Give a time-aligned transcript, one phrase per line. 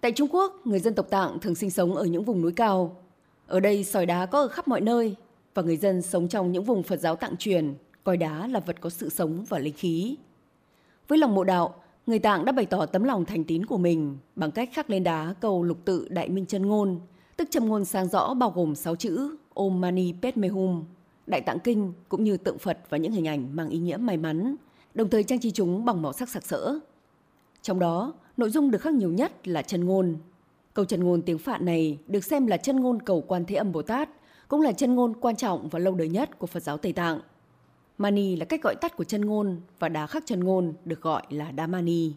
[0.00, 2.96] Tại Trung Quốc, người dân tộc Tạng thường sinh sống ở những vùng núi cao.
[3.46, 5.16] Ở đây sỏi đá có ở khắp mọi nơi
[5.54, 8.80] và người dân sống trong những vùng Phật giáo Tạng truyền coi đá là vật
[8.80, 10.16] có sự sống và linh khí.
[11.08, 11.74] Với lòng mộ đạo,
[12.06, 15.04] người Tạng đã bày tỏ tấm lòng thành tín của mình bằng cách khắc lên
[15.04, 17.00] đá câu lục tự Đại Minh Chân Ngôn,
[17.36, 20.84] tức châm ngôn sáng rõ bao gồm 6 chữ Om Mani Padme Hum,
[21.26, 24.16] Đại Tạng Kinh cũng như tượng Phật và những hình ảnh mang ý nghĩa may
[24.16, 24.56] mắn,
[24.94, 26.80] đồng thời trang trí chúng bằng màu sắc sặc sỡ.
[27.62, 30.16] Trong đó, nội dung được khắc nhiều nhất là chân ngôn.
[30.74, 33.72] Câu chân ngôn tiếng Phạn này được xem là chân ngôn cầu quan Thế Âm
[33.72, 34.08] Bồ Tát,
[34.48, 37.20] cũng là chân ngôn quan trọng và lâu đời nhất của Phật giáo Tây Tạng.
[37.98, 41.22] Mani là cách gọi tắt của chân ngôn và đá khắc chân ngôn được gọi
[41.30, 42.12] là đá mani.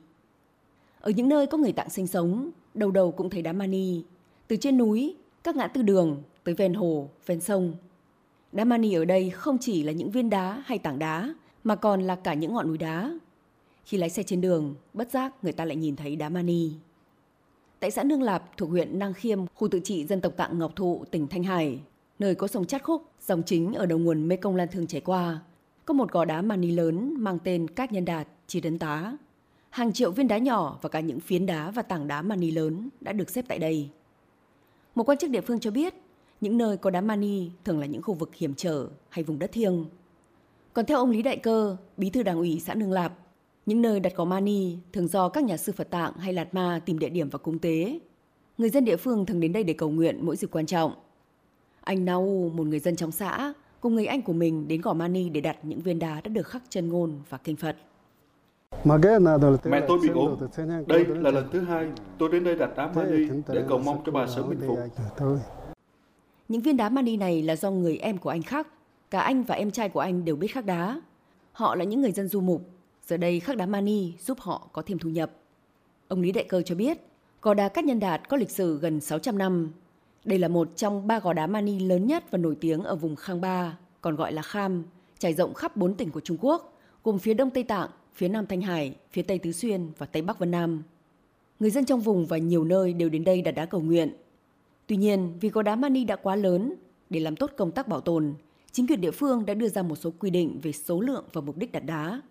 [1.01, 4.03] Ở những nơi có người Tạng sinh sống, đầu đầu cũng thấy đá mani,
[4.47, 7.73] từ trên núi, các ngã tư đường tới ven hồ, ven sông.
[8.51, 11.33] Đá mani ở đây không chỉ là những viên đá hay tảng đá,
[11.63, 13.13] mà còn là cả những ngọn núi đá.
[13.85, 16.71] Khi lái xe trên đường, bất giác người ta lại nhìn thấy đá mani.
[17.79, 20.75] Tại xã Nương Lạp thuộc huyện Năng Khiêm, khu tự trị dân tộc Tạng Ngọc
[20.75, 21.79] Thụ, tỉnh Thanh Hải,
[22.19, 25.39] nơi có sông Chát Khúc, dòng chính ở đầu nguồn Mekong Lan Thương chảy qua,
[25.85, 29.17] có một gò đá mani lớn mang tên Cát Nhân Đạt, Chi Đấn Tá.
[29.69, 32.89] Hàng triệu viên đá nhỏ và cả những phiến đá và tảng đá mani lớn
[33.01, 33.89] đã được xếp tại đây.
[34.95, 35.93] Một quan chức địa phương cho biết,
[36.41, 39.51] những nơi có đá mani thường là những khu vực hiểm trở hay vùng đất
[39.51, 39.85] thiêng.
[40.73, 43.13] Còn theo ông Lý Đại Cơ, bí thư đảng ủy xã Nương Lạp,
[43.65, 46.81] những nơi đặt có mani thường do các nhà sư Phật tạng hay Lạt Ma
[46.85, 47.99] tìm địa điểm và cúng tế.
[48.57, 50.93] Người dân địa phương thường đến đây để cầu nguyện mỗi dịp quan trọng.
[51.81, 55.29] Anh Nau, một người dân trong xã, cùng người anh của mình đến gò mani
[55.29, 57.75] để đặt những viên đá đã được khắc chân ngôn và kinh Phật.
[59.65, 60.35] Mẹ tôi bị ốm.
[60.87, 64.11] Đây là lần thứ hai tôi đến đây đặt đá mani để cầu mong cho
[64.11, 64.79] bà sớm bình phục.
[66.47, 68.67] Những viên đá mani này là do người em của anh khắc.
[69.09, 71.01] Cả anh và em trai của anh đều biết khắc đá.
[71.51, 72.61] Họ là những người dân du mục.
[73.07, 75.31] Giờ đây khắc đá mani giúp họ có thêm thu nhập.
[76.07, 76.97] Ông Lý Đại Cơ cho biết,
[77.41, 79.71] gò đá Cát Nhân Đạt có lịch sử gần 600 năm.
[80.25, 83.15] Đây là một trong ba gò đá mani lớn nhất và nổi tiếng ở vùng
[83.15, 84.83] Khang Ba, còn gọi là Kham,
[85.19, 88.45] trải rộng khắp bốn tỉnh của Trung Quốc, gồm phía đông Tây Tạng, phía nam
[88.45, 90.83] Thanh Hải, phía tây Tứ Xuyên và tây Bắc Vân Nam.
[91.59, 94.13] Người dân trong vùng và nhiều nơi đều đến đây đặt đá cầu nguyện.
[94.87, 96.73] Tuy nhiên, vì gò đá mani đã quá lớn,
[97.09, 98.33] để làm tốt công tác bảo tồn,
[98.71, 101.41] chính quyền địa phương đã đưa ra một số quy định về số lượng và
[101.41, 102.21] mục đích đặt đá.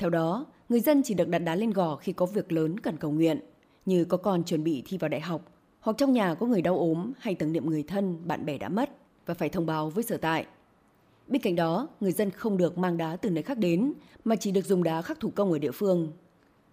[0.00, 2.96] Theo đó, người dân chỉ được đặt đá lên gò khi có việc lớn cần
[2.96, 3.40] cầu nguyện,
[3.86, 6.78] như có con chuẩn bị thi vào đại học, hoặc trong nhà có người đau
[6.78, 8.90] ốm hay tưởng niệm người thân, bạn bè đã mất
[9.26, 10.46] và phải thông báo với sở tại.
[11.26, 13.92] Bên cạnh đó, người dân không được mang đá từ nơi khác đến
[14.24, 16.12] mà chỉ được dùng đá khắc thủ công ở địa phương.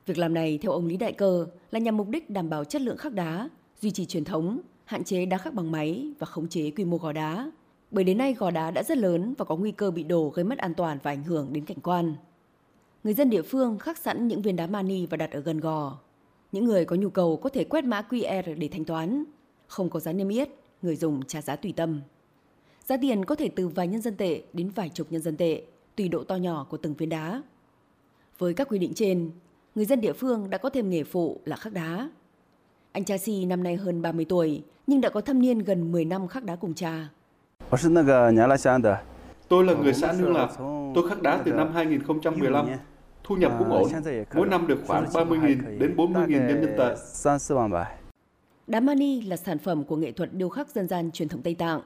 [0.06, 2.82] Việc làm này theo ông Lý Đại Cơ là nhằm mục đích đảm bảo chất
[2.82, 3.50] lượng khắc đá,
[3.82, 6.98] duy trì truyền thống, hạn chế đá khắc bằng máy và khống chế quy mô
[6.98, 7.52] gò đá.
[7.92, 10.46] Bởi đến nay gò đá đã rất lớn và có nguy cơ bị đổ gây
[10.46, 12.16] mất an toàn và ảnh hưởng đến cảnh quan.
[13.04, 15.98] Người dân địa phương khắc sẵn những viên đá mani và đặt ở gần gò.
[16.52, 19.24] Những người có nhu cầu có thể quét mã QR để thanh toán.
[19.68, 20.50] Không có giá niêm yết,
[20.82, 22.02] người dùng trả giá tùy tâm.
[22.86, 25.62] Giá tiền có thể từ vài nhân dân tệ đến vài chục nhân dân tệ,
[25.96, 27.42] tùy độ to nhỏ của từng viên đá.
[28.38, 29.32] Với các quy định trên,
[29.76, 32.10] người dân địa phương đã có thêm nghề phụ là khắc đá.
[32.92, 36.06] Anh cha Si năm nay hơn 30 tuổi, nhưng đã có thâm niên gần 10
[36.06, 37.10] năm khắc đá cùng cha.
[39.50, 40.52] Tôi là người xã Nương Lạp.
[40.96, 42.68] Tôi khắc đá từ năm 2015.
[43.24, 43.90] Thu nhập cũng ổn.
[44.36, 46.96] Mỗi năm được khoảng 30.000 đến 40.000 nhân dân tệ.
[48.68, 51.56] Đá mani là sản phẩm của nghệ thuật điêu khắc dân gian truyền thống Tây
[51.56, 51.82] Tạng.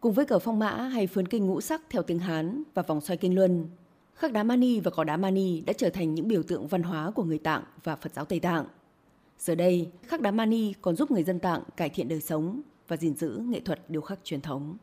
[0.00, 3.00] Cùng với cờ phong mã hay phướn kinh ngũ sắc theo tiếng Hán và vòng
[3.00, 3.68] xoay kinh luân,
[4.14, 7.10] khắc đá mani và cỏ đá mani đã trở thành những biểu tượng văn hóa
[7.10, 8.64] của người Tạng và Phật giáo Tây Tạng.
[9.38, 12.96] Giờ đây, khắc đá mani còn giúp người dân Tạng cải thiện đời sống và
[12.96, 14.76] gìn giữ nghệ thuật điêu khắc truyền thống.